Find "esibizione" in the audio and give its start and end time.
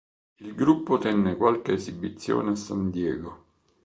1.73-2.49